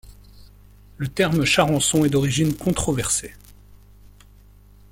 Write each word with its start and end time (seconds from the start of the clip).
Le 0.97 1.07
terme 1.07 1.45
charançon 1.45 2.03
est 2.03 2.09
d'origine 2.09 2.55
controversée. 2.55 3.35